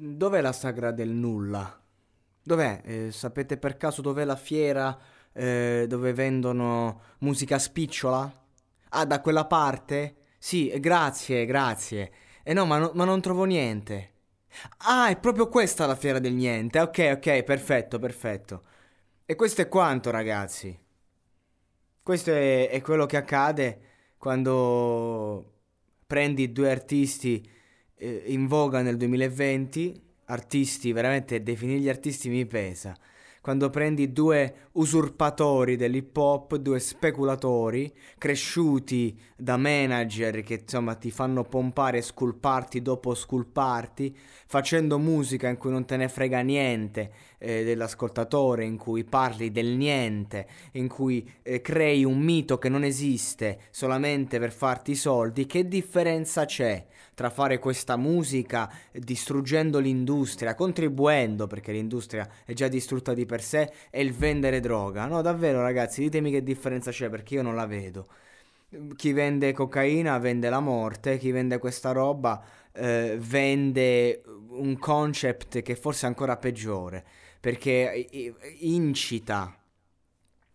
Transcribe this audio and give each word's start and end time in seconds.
Dov'è 0.00 0.40
la 0.40 0.52
sagra 0.52 0.92
del 0.92 1.08
nulla? 1.08 1.76
Dov'è? 2.42 2.80
Eh, 2.84 3.10
sapete 3.12 3.56
per 3.58 3.76
caso 3.76 4.00
dov'è 4.00 4.24
la 4.24 4.36
fiera 4.36 4.96
eh, 5.32 5.86
dove 5.88 6.12
vendono 6.12 7.00
musica 7.18 7.58
spicciola? 7.58 8.32
Ah, 8.90 9.04
da 9.04 9.20
quella 9.20 9.46
parte? 9.46 10.16
Sì, 10.38 10.68
grazie, 10.78 11.44
grazie. 11.46 12.12
Eh 12.44 12.52
no, 12.52 12.64
ma, 12.64 12.78
no- 12.78 12.92
ma 12.94 13.04
non 13.04 13.20
trovo 13.20 13.42
niente. 13.44 14.12
Ah, 14.86 15.08
è 15.08 15.18
proprio 15.18 15.48
questa 15.48 15.84
la 15.86 15.96
fiera 15.96 16.20
del 16.20 16.32
niente. 16.34 16.78
Ok, 16.80 17.10
ok, 17.16 17.42
perfetto, 17.42 17.98
perfetto. 17.98 18.62
E 19.26 19.34
questo 19.34 19.62
è 19.62 19.68
quanto, 19.68 20.10
ragazzi. 20.10 20.78
Questo 22.02 22.30
è, 22.32 22.70
è 22.70 22.80
quello 22.80 23.06
che 23.06 23.16
accade 23.16 23.80
quando 24.16 25.52
prendi 26.06 26.50
due 26.52 26.70
artisti 26.70 27.48
eh, 27.98 28.24
in 28.26 28.46
voga 28.46 28.82
nel 28.82 28.96
2020, 28.96 30.00
artisti, 30.26 30.92
veramente 30.92 31.42
definirli 31.42 31.88
artisti 31.88 32.28
mi 32.28 32.46
pesa. 32.46 32.96
Quando 33.48 33.70
prendi 33.70 34.12
due 34.12 34.68
usurpatori 34.72 35.76
dell'hip 35.76 36.14
hop, 36.18 36.56
due 36.56 36.78
speculatori 36.78 37.90
cresciuti 38.18 39.18
da 39.34 39.56
manager 39.56 40.42
che 40.42 40.60
insomma 40.60 40.96
ti 40.96 41.10
fanno 41.10 41.44
pompare 41.44 42.02
sculparti 42.02 42.82
dopo 42.82 43.14
sculparti, 43.14 44.14
facendo 44.46 44.98
musica 44.98 45.48
in 45.48 45.56
cui 45.56 45.70
non 45.70 45.86
te 45.86 45.96
ne 45.96 46.10
frega 46.10 46.40
niente 46.40 47.10
eh, 47.38 47.64
dell'ascoltatore, 47.64 48.64
in 48.64 48.76
cui 48.76 49.04
parli 49.04 49.50
del 49.50 49.68
niente, 49.68 50.46
in 50.72 50.88
cui 50.88 51.26
eh, 51.42 51.62
crei 51.62 52.04
un 52.04 52.18
mito 52.18 52.58
che 52.58 52.68
non 52.68 52.84
esiste 52.84 53.60
solamente 53.70 54.38
per 54.38 54.52
farti 54.52 54.90
i 54.90 54.96
soldi, 54.96 55.46
che 55.46 55.66
differenza 55.66 56.44
c'è 56.44 56.84
tra 57.14 57.30
fare 57.30 57.58
questa 57.58 57.96
musica 57.96 58.72
distruggendo 58.92 59.78
l'industria, 59.78 60.54
contribuendo 60.54 61.46
perché 61.46 61.72
l'industria 61.72 62.28
è 62.44 62.52
già 62.52 62.68
distrutta 62.68 63.12
di 63.12 63.26
per 63.38 63.42
sé 63.42 63.72
e 63.90 64.02
il 64.02 64.12
vendere 64.12 64.58
droga? 64.60 65.06
No, 65.06 65.22
davvero 65.22 65.62
ragazzi, 65.62 66.00
ditemi 66.02 66.30
che 66.32 66.42
differenza 66.42 66.90
c'è 66.90 67.08
perché 67.08 67.34
io 67.34 67.42
non 67.42 67.54
la 67.54 67.66
vedo. 67.66 68.08
Chi 68.96 69.12
vende 69.12 69.52
cocaina 69.52 70.18
vende 70.18 70.50
la 70.50 70.60
morte, 70.60 71.16
chi 71.16 71.30
vende 71.30 71.58
questa 71.58 71.92
roba 71.92 72.42
eh, 72.72 73.16
vende 73.18 74.22
un 74.50 74.76
concept 74.78 75.62
che 75.62 75.74
forse 75.74 76.04
è 76.04 76.08
ancora 76.08 76.36
peggiore, 76.36 77.04
perché 77.40 78.08
incita 78.58 79.57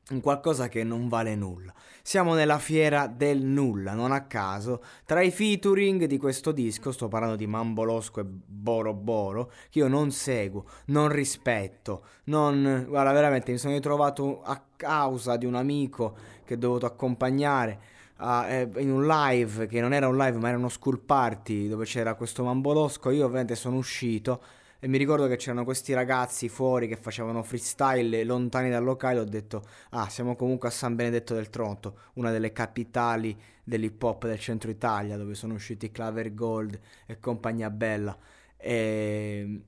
un 0.09 0.19
qualcosa 0.19 0.67
che 0.67 0.83
non 0.83 1.07
vale 1.07 1.35
nulla. 1.35 1.73
Siamo 2.01 2.33
nella 2.33 2.59
fiera 2.59 3.07
del 3.07 3.41
nulla, 3.41 3.93
non 3.93 4.11
a 4.11 4.25
caso. 4.25 4.83
Tra 5.05 5.21
i 5.21 5.31
featuring 5.31 6.03
di 6.05 6.17
questo 6.17 6.51
disco, 6.51 6.91
sto 6.91 7.07
parlando 7.07 7.37
di 7.37 7.47
Mambolosco 7.47 8.19
e 8.19 8.25
Boro 8.25 8.93
Boro, 8.93 9.51
che 9.69 9.79
io 9.79 9.87
non 9.87 10.11
seguo, 10.11 10.65
non 10.87 11.07
rispetto, 11.07 12.03
non... 12.25 12.85
Guarda, 12.87 13.13
veramente 13.13 13.51
mi 13.51 13.57
sono 13.57 13.73
ritrovato 13.73 14.41
a 14.43 14.61
causa 14.75 15.37
di 15.37 15.45
un 15.45 15.55
amico 15.55 16.15
che 16.43 16.55
ho 16.55 16.57
dovuto 16.57 16.85
accompagnare 16.85 17.79
a- 18.17 18.47
eh, 18.47 18.69
in 18.77 18.91
un 18.91 19.07
live, 19.07 19.67
che 19.67 19.79
non 19.79 19.93
era 19.93 20.09
un 20.09 20.17
live 20.17 20.37
ma 20.37 20.49
era 20.49 20.57
uno 20.57 20.69
school 20.69 20.99
party, 20.99 21.69
dove 21.69 21.85
c'era 21.85 22.15
questo 22.15 22.43
Mambolosco, 22.43 23.09
io 23.11 23.25
ovviamente 23.25 23.55
sono 23.55 23.77
uscito 23.77 24.41
e 24.83 24.89
mi 24.89 24.97
ricordo 24.97 25.27
che 25.27 25.37
c'erano 25.37 25.63
questi 25.63 25.93
ragazzi 25.93 26.49
fuori 26.49 26.89
che 26.89 26.97
facevano 26.97 27.41
freestyle 27.41 28.25
lontani 28.25 28.69
dal 28.69 28.83
locale. 28.83 29.19
Ho 29.19 29.23
detto, 29.23 29.63
ah, 29.91 30.09
siamo 30.09 30.35
comunque 30.35 30.67
a 30.67 30.71
San 30.71 30.93
Benedetto 30.95 31.33
del 31.33 31.49
Tronto, 31.49 31.99
una 32.15 32.31
delle 32.31 32.51
capitali 32.51 33.33
dell'hip 33.63 34.03
hop 34.03 34.25
del 34.27 34.39
centro 34.39 34.69
Italia, 34.69 35.15
dove 35.15 35.35
sono 35.35 35.53
usciti 35.53 35.89
Claver 35.89 36.33
Gold 36.33 36.77
e 37.05 37.17
compagnia 37.21 37.69
bella. 37.69 38.17
E, 38.57 39.61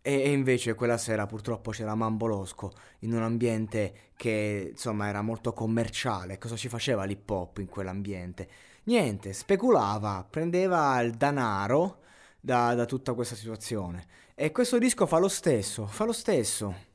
e, 0.00 0.30
invece 0.32 0.72
quella 0.72 0.96
sera 0.96 1.26
purtroppo 1.26 1.70
c'era 1.70 1.94
Mambolosco 1.94 2.72
in 3.00 3.12
un 3.12 3.20
ambiente 3.24 4.12
che 4.16 4.68
insomma 4.70 5.06
era 5.06 5.20
molto 5.20 5.52
commerciale. 5.52 6.38
Cosa 6.38 6.56
ci 6.56 6.70
faceva 6.70 7.04
l'hip 7.04 7.28
hop 7.28 7.58
in 7.58 7.68
quell'ambiente? 7.68 8.48
Niente, 8.84 9.34
speculava, 9.34 10.26
prendeva 10.30 10.98
il 11.02 11.12
denaro 11.12 11.98
da, 12.44 12.74
da 12.74 12.84
tutta 12.86 13.14
questa 13.14 13.36
situazione. 13.36 14.04
E 14.34 14.50
questo 14.50 14.78
disco 14.78 15.06
fa 15.06 15.18
lo 15.18 15.28
stesso, 15.28 15.86
fa 15.86 16.04
lo 16.04 16.12
stesso. 16.12 16.90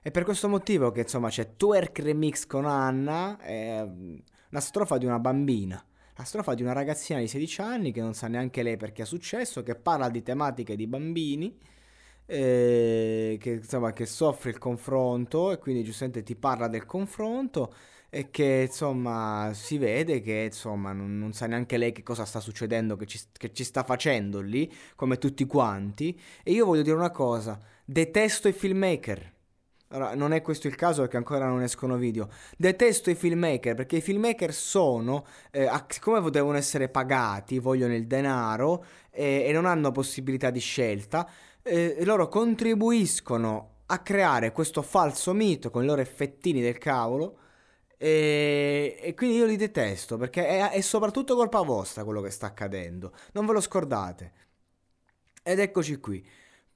È 0.00 0.10
per 0.10 0.24
questo 0.24 0.48
motivo 0.48 0.90
che 0.90 1.00
insomma 1.00 1.28
c'è 1.28 1.54
Twerk 1.56 1.98
Remix 1.98 2.46
con 2.46 2.64
Anna, 2.64 3.36
è 3.36 3.80
una 3.82 4.60
strofa 4.60 4.96
di 4.96 5.04
una 5.04 5.18
bambina. 5.18 5.84
La 6.16 6.24
strofa 6.24 6.54
di 6.54 6.62
una 6.62 6.72
ragazzina 6.72 7.20
di 7.20 7.28
16 7.28 7.60
anni 7.60 7.92
che 7.92 8.00
non 8.00 8.14
sa 8.14 8.26
neanche 8.26 8.62
lei 8.62 8.76
perché 8.76 9.02
è 9.02 9.04
successo, 9.04 9.62
che 9.62 9.74
parla 9.76 10.08
di 10.08 10.22
tematiche 10.22 10.74
di 10.74 10.86
bambini, 10.86 11.56
eh, 12.26 12.97
che, 13.38 13.50
insomma, 13.52 13.92
che 13.92 14.06
soffre 14.06 14.50
il 14.50 14.58
confronto 14.58 15.52
e 15.52 15.58
quindi 15.58 15.84
giustamente 15.84 16.22
ti 16.22 16.36
parla 16.36 16.68
del 16.68 16.84
confronto 16.84 17.72
e 18.10 18.30
che 18.30 18.64
insomma 18.68 19.50
si 19.52 19.76
vede 19.76 20.20
che 20.22 20.44
insomma 20.46 20.92
non, 20.92 21.18
non 21.18 21.32
sa 21.34 21.46
neanche 21.46 21.76
lei 21.76 21.92
che 21.92 22.02
cosa 22.02 22.24
sta 22.24 22.40
succedendo, 22.40 22.96
che 22.96 23.06
ci, 23.06 23.20
che 23.32 23.52
ci 23.52 23.64
sta 23.64 23.84
facendo 23.84 24.40
lì, 24.40 24.72
come 24.94 25.18
tutti 25.18 25.44
quanti. 25.46 26.18
E 26.42 26.52
io 26.52 26.64
voglio 26.66 26.82
dire 26.82 26.96
una 26.96 27.10
cosa, 27.10 27.60
detesto 27.84 28.48
i 28.48 28.52
filmmaker. 28.52 29.36
Allora, 29.90 30.14
non 30.14 30.32
è 30.32 30.42
questo 30.42 30.66
il 30.66 30.74
caso 30.74 31.00
perché 31.00 31.16
ancora 31.16 31.46
non 31.46 31.62
escono 31.62 31.96
video. 31.96 32.28
Detesto 32.58 33.08
i 33.10 33.14
filmmaker 33.14 33.74
perché 33.74 33.96
i 33.96 34.00
filmmaker 34.02 34.52
sono, 34.52 35.24
eh, 35.50 35.68
siccome 35.88 36.28
devono 36.30 36.58
essere 36.58 36.88
pagati, 36.90 37.58
vogliono 37.58 37.94
il 37.94 38.06
denaro 38.06 38.84
eh, 39.10 39.44
e 39.46 39.52
non 39.52 39.64
hanno 39.64 39.90
possibilità 39.90 40.50
di 40.50 40.60
scelta, 40.60 41.26
eh, 41.68 42.04
loro 42.04 42.28
contribuiscono 42.28 43.76
a 43.86 43.98
creare 44.00 44.52
questo 44.52 44.82
falso 44.82 45.32
mito 45.32 45.70
con 45.70 45.82
i 45.82 45.86
loro 45.86 46.00
effettini 46.00 46.60
del 46.60 46.78
cavolo. 46.78 47.38
E, 47.96 48.96
e 49.00 49.14
quindi 49.14 49.36
io 49.36 49.46
li 49.46 49.56
detesto 49.56 50.16
perché 50.16 50.46
è, 50.46 50.70
è 50.70 50.80
soprattutto 50.80 51.34
colpa 51.34 51.62
vostra 51.62 52.04
quello 52.04 52.20
che 52.20 52.30
sta 52.30 52.46
accadendo. 52.46 53.12
Non 53.32 53.46
ve 53.46 53.52
lo 53.52 53.60
scordate. 53.60 54.32
Ed 55.42 55.58
eccoci 55.58 55.96
qui. 55.98 56.26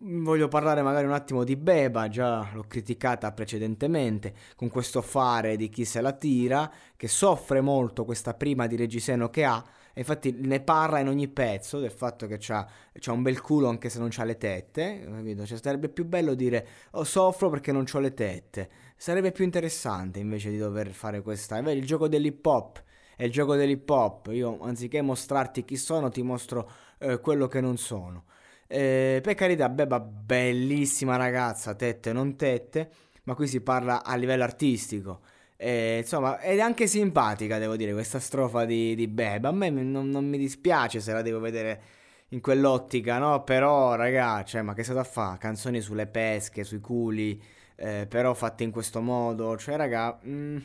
Voglio 0.04 0.48
parlare 0.48 0.82
magari 0.82 1.06
un 1.06 1.12
attimo 1.12 1.44
di 1.44 1.54
Beba, 1.54 2.08
già 2.08 2.50
l'ho 2.54 2.64
criticata 2.66 3.30
precedentemente, 3.30 4.34
con 4.56 4.68
questo 4.68 5.00
fare 5.00 5.54
di 5.54 5.68
chi 5.68 5.84
se 5.84 6.00
la 6.00 6.10
tira, 6.12 6.68
che 6.96 7.06
soffre 7.06 7.60
molto 7.60 8.04
questa 8.04 8.34
prima 8.34 8.66
di 8.66 8.74
Reggiseno 8.74 9.30
che 9.30 9.44
ha, 9.44 9.64
e 9.94 10.00
infatti 10.00 10.32
ne 10.32 10.60
parla 10.60 10.98
in 10.98 11.08
ogni 11.08 11.28
pezzo 11.28 11.78
del 11.78 11.90
fatto 11.90 12.26
che 12.26 12.36
c'ha, 12.38 12.66
c'ha 12.92 13.12
un 13.12 13.22
bel 13.22 13.40
culo 13.40 13.68
anche 13.68 13.88
se 13.88 13.98
non 13.98 14.08
c'ha 14.10 14.24
le 14.24 14.36
tette, 14.36 15.04
capito? 15.04 15.44
Cioè 15.44 15.58
sarebbe 15.58 15.88
più 15.88 16.04
bello 16.04 16.34
dire 16.34 16.66
oh, 16.92 17.04
soffro 17.04 17.50
perché 17.50 17.72
non 17.72 17.84
ho 17.92 17.98
le 17.98 18.14
tette, 18.14 18.70
sarebbe 18.96 19.32
più 19.32 19.44
interessante 19.44 20.18
invece 20.18 20.50
di 20.50 20.58
dover 20.58 20.90
fare 20.90 21.22
questa, 21.22 21.58
è 21.58 21.70
il 21.70 21.84
gioco 21.84 22.08
dell'hip 22.08 22.44
hop, 22.44 22.82
è 23.16 23.24
il 23.24 23.30
gioco 23.30 23.54
dell'hip 23.54 23.88
hop, 23.88 24.28
io 24.32 24.58
anziché 24.60 25.02
mostrarti 25.02 25.64
chi 25.64 25.76
sono 25.76 26.08
ti 26.08 26.22
mostro 26.22 26.70
eh, 26.98 27.20
quello 27.20 27.46
che 27.46 27.60
non 27.60 27.76
sono. 27.76 28.24
Eh, 28.66 29.20
per 29.22 29.34
carità, 29.34 29.68
Beba, 29.68 30.00
bellissima 30.00 31.16
ragazza, 31.16 31.74
tette 31.74 32.12
non 32.12 32.36
tette, 32.36 32.90
ma 33.24 33.34
qui 33.34 33.46
si 33.46 33.60
parla 33.60 34.02
a 34.02 34.16
livello 34.16 34.44
artistico. 34.44 35.20
Eh, 35.64 35.98
insomma, 35.98 36.40
ed 36.40 36.58
è 36.58 36.60
anche 36.60 36.88
simpatica, 36.88 37.58
devo 37.58 37.76
dire, 37.76 37.92
questa 37.92 38.18
strofa 38.18 38.64
di, 38.64 38.96
di 38.96 39.06
Beba. 39.06 39.50
A 39.50 39.52
me 39.52 39.70
non, 39.70 40.08
non 40.08 40.26
mi 40.28 40.36
dispiace 40.36 40.98
se 40.98 41.12
la 41.12 41.22
devo 41.22 41.38
vedere 41.38 41.82
in 42.30 42.40
quell'ottica, 42.40 43.18
no? 43.18 43.44
Però, 43.44 43.94
raga, 43.94 44.42
cioè, 44.42 44.62
ma 44.62 44.74
che 44.74 44.82
state 44.82 44.98
a 44.98 45.04
fare? 45.04 45.38
Canzoni 45.38 45.80
sulle 45.80 46.08
pesche, 46.08 46.64
sui 46.64 46.80
culi, 46.80 47.40
eh, 47.76 48.06
però 48.08 48.34
fatte 48.34 48.64
in 48.64 48.72
questo 48.72 49.00
modo. 49.00 49.56
Cioè, 49.56 49.76
raga, 49.76 50.18
mm, 50.26 50.56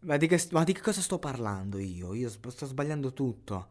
ma, 0.00 0.18
di 0.18 0.26
che, 0.26 0.38
ma, 0.50 0.64
di 0.64 0.74
che, 0.74 0.82
cosa 0.82 1.00
sto 1.00 1.18
parlando 1.18 1.78
io? 1.78 2.12
Io 2.12 2.28
sto 2.28 2.66
sbagliando 2.66 3.14
tutto. 3.14 3.68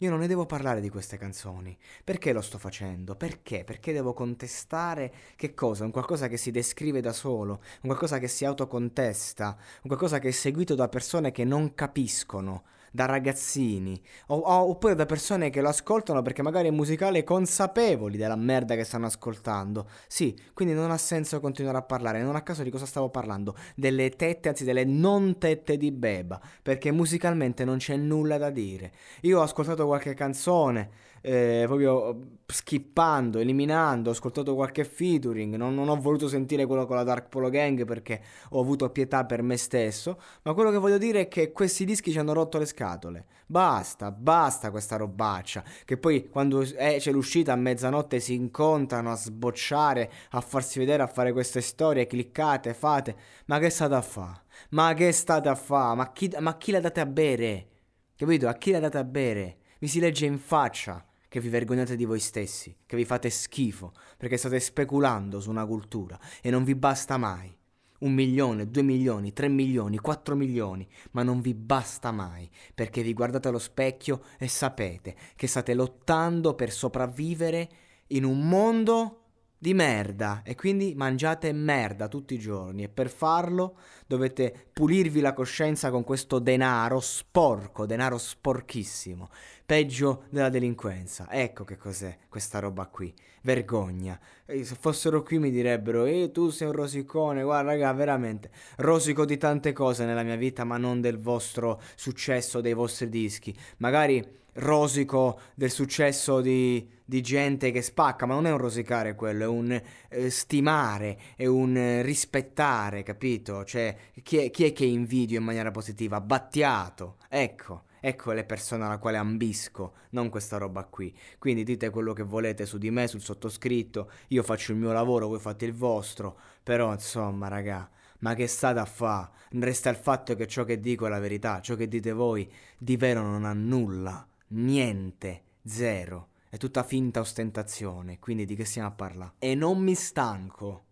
Io 0.00 0.10
non 0.10 0.18
ne 0.18 0.26
devo 0.26 0.44
parlare 0.44 0.82
di 0.82 0.90
queste 0.90 1.16
canzoni. 1.16 1.74
Perché 2.04 2.34
lo 2.34 2.42
sto 2.42 2.58
facendo? 2.58 3.16
Perché? 3.16 3.64
Perché 3.64 3.94
devo 3.94 4.12
contestare 4.12 5.10
che 5.36 5.54
cosa? 5.54 5.84
Un 5.84 5.90
qualcosa 5.90 6.28
che 6.28 6.36
si 6.36 6.50
descrive 6.50 7.00
da 7.00 7.14
solo, 7.14 7.62
un 7.80 7.88
qualcosa 7.88 8.18
che 8.18 8.28
si 8.28 8.44
autocontesta, 8.44 9.56
un 9.82 9.88
qualcosa 9.88 10.18
che 10.18 10.28
è 10.28 10.32
seguito 10.32 10.74
da 10.74 10.88
persone 10.88 11.32
che 11.32 11.44
non 11.44 11.74
capiscono 11.74 12.64
da 12.96 13.04
ragazzini 13.04 14.00
o, 14.28 14.36
o, 14.36 14.70
oppure 14.70 14.94
da 14.94 15.04
persone 15.04 15.50
che 15.50 15.60
lo 15.60 15.68
ascoltano 15.68 16.22
perché 16.22 16.40
magari 16.40 16.68
è 16.68 16.70
musicale 16.70 17.24
consapevoli 17.24 18.16
della 18.16 18.36
merda 18.36 18.74
che 18.74 18.84
stanno 18.84 19.04
ascoltando. 19.04 19.86
Sì, 20.08 20.34
quindi 20.54 20.72
non 20.72 20.90
ha 20.90 20.96
senso 20.96 21.38
continuare 21.38 21.76
a 21.76 21.82
parlare, 21.82 22.22
non 22.22 22.36
a 22.36 22.40
caso 22.40 22.62
di 22.62 22.70
cosa 22.70 22.86
stavo 22.86 23.10
parlando, 23.10 23.54
delle 23.74 24.08
tette, 24.10 24.48
anzi 24.48 24.64
delle 24.64 24.84
non 24.84 25.36
tette 25.36 25.76
di 25.76 25.92
Beba, 25.92 26.40
perché 26.62 26.90
musicalmente 26.90 27.66
non 27.66 27.76
c'è 27.76 27.96
nulla 27.96 28.38
da 28.38 28.48
dire. 28.48 28.92
Io 29.22 29.40
ho 29.40 29.42
ascoltato 29.42 29.84
qualche 29.84 30.14
canzone 30.14 31.04
eh, 31.20 31.64
proprio 31.66 32.36
skippando, 32.46 33.38
eliminando, 33.38 34.10
ho 34.10 34.12
ascoltato 34.12 34.54
qualche 34.54 34.84
featuring, 34.84 35.56
non, 35.56 35.74
non, 35.74 35.88
ho 35.88 36.00
voluto 36.00 36.28
sentire 36.28 36.66
quello 36.66 36.86
con 36.86 36.96
la 36.96 37.02
Dark 37.02 37.28
Polo 37.28 37.50
Gang 37.50 37.84
perché 37.84 38.22
ho 38.50 38.60
avuto 38.60 38.88
pietà 38.90 39.24
per 39.24 39.42
me 39.42 39.56
stesso, 39.56 40.20
ma 40.42 40.54
quello 40.54 40.70
che 40.70 40.78
voglio 40.78 40.98
dire 40.98 41.22
è 41.22 41.28
che 41.28 41.52
questi 41.52 41.84
dischi 41.84 42.12
ci 42.12 42.18
hanno 42.18 42.32
rotto 42.32 42.58
le 42.58 42.66
scatole. 42.66 43.26
Basta, 43.46 44.10
basta 44.10 44.70
questa 44.70 44.96
robaccia, 44.96 45.64
che 45.84 45.96
poi 45.96 46.28
quando 46.28 46.62
è, 46.62 46.96
c'è 46.98 47.10
l'uscita 47.10 47.52
a 47.52 47.56
mezzanotte 47.56 48.20
si 48.20 48.34
incontrano 48.34 49.10
a 49.10 49.16
sbocciare, 49.16 50.10
a 50.30 50.40
farsi 50.40 50.78
vedere, 50.78 51.02
a 51.02 51.06
fare 51.06 51.32
queste 51.32 51.60
storie, 51.60 52.06
cliccate, 52.06 52.74
fate, 52.74 53.16
ma 53.46 53.58
che 53.58 53.70
state 53.70 53.94
a 53.94 54.02
fare? 54.02 54.42
Ma 54.70 54.94
che 54.94 55.12
state 55.12 55.48
a 55.48 55.54
fare? 55.54 55.96
Ma 55.96 56.12
ma 56.40 56.56
chi 56.56 56.70
la 56.70 56.80
date 56.80 57.00
a 57.00 57.06
bere? 57.06 57.68
Capito? 58.16 58.48
A 58.48 58.54
chi 58.54 58.70
la 58.70 58.80
date 58.80 58.98
a 58.98 59.04
bere? 59.04 59.58
Mi 59.86 59.92
si 59.92 60.00
legge 60.00 60.26
in 60.26 60.40
faccia 60.40 61.06
che 61.28 61.38
vi 61.38 61.48
vergognate 61.48 61.94
di 61.94 62.04
voi 62.04 62.18
stessi, 62.18 62.76
che 62.86 62.96
vi 62.96 63.04
fate 63.04 63.30
schifo, 63.30 63.92
perché 64.16 64.36
state 64.36 64.58
speculando 64.58 65.38
su 65.38 65.48
una 65.48 65.64
cultura 65.64 66.18
e 66.42 66.50
non 66.50 66.64
vi 66.64 66.74
basta 66.74 67.16
mai. 67.18 67.56
Un 68.00 68.12
milione, 68.12 68.68
due 68.68 68.82
milioni, 68.82 69.32
tre 69.32 69.46
milioni, 69.46 69.98
quattro 69.98 70.34
milioni, 70.34 70.88
ma 71.12 71.22
non 71.22 71.40
vi 71.40 71.54
basta 71.54 72.10
mai, 72.10 72.50
perché 72.74 73.00
vi 73.00 73.12
guardate 73.12 73.46
allo 73.46 73.60
specchio 73.60 74.22
e 74.40 74.48
sapete 74.48 75.14
che 75.36 75.46
state 75.46 75.72
lottando 75.72 76.56
per 76.56 76.72
sopravvivere 76.72 77.68
in 78.08 78.24
un 78.24 78.48
mondo 78.48 79.25
di 79.58 79.74
merda 79.74 80.42
e 80.44 80.54
quindi 80.54 80.94
mangiate 80.94 81.52
merda 81.52 82.08
tutti 82.08 82.34
i 82.34 82.38
giorni 82.38 82.84
e 82.84 82.88
per 82.88 83.08
farlo 83.08 83.78
dovete 84.06 84.68
pulirvi 84.72 85.20
la 85.20 85.32
coscienza 85.32 85.90
con 85.90 86.04
questo 86.04 86.38
denaro 86.38 87.00
sporco, 87.00 87.86
denaro 87.86 88.18
sporchissimo, 88.18 89.28
peggio 89.64 90.24
della 90.30 90.48
delinquenza. 90.50 91.28
Ecco 91.30 91.64
che 91.64 91.76
cos'è 91.76 92.18
questa 92.28 92.58
roba 92.58 92.86
qui. 92.86 93.12
Vergogna. 93.42 94.18
E 94.44 94.64
se 94.64 94.76
fossero 94.78 95.22
qui 95.22 95.38
mi 95.38 95.50
direbbero 95.50 96.04
"Eh, 96.04 96.30
tu 96.32 96.50
sei 96.50 96.66
un 96.66 96.74
rosicone". 96.74 97.42
Guarda, 97.44 97.70
raga, 97.70 97.92
veramente 97.92 98.50
rosico 98.78 99.24
di 99.24 99.38
tante 99.38 99.72
cose 99.72 100.04
nella 100.04 100.24
mia 100.24 100.36
vita, 100.36 100.64
ma 100.64 100.76
non 100.78 101.00
del 101.00 101.18
vostro 101.18 101.80
successo, 101.94 102.60
dei 102.60 102.74
vostri 102.74 103.08
dischi. 103.08 103.56
Magari 103.78 104.44
rosico 104.56 105.40
del 105.54 105.70
successo 105.70 106.40
di, 106.40 106.88
di, 107.04 107.20
gente 107.20 107.70
che 107.70 107.82
spacca, 107.82 108.26
ma 108.26 108.34
non 108.34 108.46
è 108.46 108.50
un 108.50 108.58
rosicare 108.58 109.14
quello, 109.14 109.44
è 109.44 109.46
un 109.46 109.82
eh, 110.08 110.30
stimare, 110.30 111.18
è 111.36 111.46
un 111.46 111.76
eh, 111.76 112.02
rispettare, 112.02 113.02
capito? 113.02 113.64
Cioè, 113.64 113.96
chi 114.22 114.38
è, 114.38 114.50
chi 114.50 114.64
è, 114.64 114.72
che 114.72 114.84
invidio 114.84 115.38
in 115.38 115.44
maniera 115.44 115.70
positiva? 115.70 116.20
Battiato, 116.20 117.16
ecco. 117.28 117.82
Ecco 117.98 118.30
le 118.30 118.44
persone 118.44 118.84
alla 118.84 118.98
quale 118.98 119.16
ambisco, 119.16 119.94
non 120.10 120.28
questa 120.28 120.58
roba 120.58 120.84
qui. 120.84 121.12
Quindi 121.38 121.64
dite 121.64 121.90
quello 121.90 122.12
che 122.12 122.22
volete 122.22 122.64
su 122.64 122.78
di 122.78 122.88
me, 122.90 123.08
sul 123.08 123.20
sottoscritto, 123.20 124.10
io 124.28 124.44
faccio 124.44 124.70
il 124.70 124.78
mio 124.78 124.92
lavoro, 124.92 125.26
voi 125.26 125.40
fate 125.40 125.64
il 125.64 125.72
vostro, 125.72 126.38
però 126.62 126.92
insomma, 126.92 127.48
raga, 127.48 127.90
ma 128.18 128.34
che 128.34 128.46
state 128.46 128.78
a 128.78 128.84
fa? 128.84 129.28
Resta 129.50 129.90
il 129.90 129.96
fatto 129.96 130.36
che 130.36 130.46
ciò 130.46 130.62
che 130.62 130.78
dico 130.78 131.06
è 131.06 131.08
la 131.08 131.18
verità, 131.18 131.60
ciò 131.60 131.74
che 131.74 131.88
dite 131.88 132.12
voi 132.12 132.48
di 132.78 132.96
vero 132.96 133.22
non 133.22 133.44
ha 133.44 133.52
nulla 133.52 134.24
niente, 134.48 135.42
zero. 135.64 136.30
È 136.48 136.56
tutta 136.56 136.82
finta 136.82 137.20
ostentazione, 137.20 138.18
quindi 138.18 138.44
di 138.44 138.54
che 138.54 138.64
stiamo 138.64 138.88
a 138.88 138.92
parlare? 138.92 139.34
E 139.38 139.54
non 139.54 139.78
mi 139.80 139.94
stanco. 139.94 140.84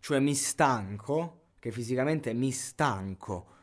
Cioè 0.00 0.20
mi 0.20 0.34
stanco, 0.34 1.48
che 1.58 1.70
fisicamente 1.70 2.32
mi 2.32 2.50
stanco. 2.50 3.54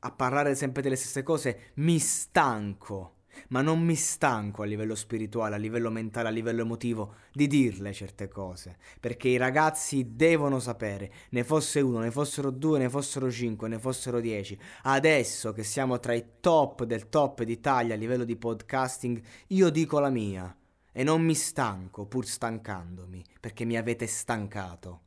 A 0.00 0.12
parlare 0.12 0.54
sempre 0.54 0.82
delle 0.82 0.96
stesse 0.96 1.22
cose, 1.22 1.72
mi 1.74 1.98
stanco 1.98 3.17
ma 3.48 3.62
non 3.62 3.80
mi 3.80 3.94
stanco 3.94 4.62
a 4.62 4.66
livello 4.66 4.94
spirituale, 4.94 5.54
a 5.54 5.58
livello 5.58 5.90
mentale, 5.90 6.28
a 6.28 6.30
livello 6.32 6.62
emotivo 6.62 7.14
di 7.32 7.46
dirle 7.46 7.92
certe 7.92 8.28
cose, 8.28 8.76
perché 9.00 9.28
i 9.28 9.36
ragazzi 9.36 10.14
devono 10.14 10.58
sapere, 10.60 11.12
ne 11.30 11.44
fosse 11.44 11.80
uno, 11.80 11.98
ne 12.00 12.10
fossero 12.10 12.50
due, 12.50 12.78
ne 12.78 12.88
fossero 12.88 13.30
cinque, 13.30 13.68
ne 13.68 13.78
fossero 13.78 14.20
dieci, 14.20 14.58
adesso 14.82 15.52
che 15.52 15.62
siamo 15.62 15.98
tra 15.98 16.14
i 16.14 16.24
top 16.40 16.84
del 16.84 17.08
top 17.08 17.42
d'Italia 17.42 17.94
a 17.94 17.98
livello 17.98 18.24
di 18.24 18.36
podcasting, 18.36 19.20
io 19.48 19.70
dico 19.70 19.98
la 19.98 20.10
mia 20.10 20.54
e 20.92 21.04
non 21.04 21.22
mi 21.22 21.34
stanco 21.34 22.06
pur 22.06 22.26
stancandomi, 22.26 23.24
perché 23.40 23.64
mi 23.64 23.76
avete 23.76 24.06
stancato. 24.06 25.02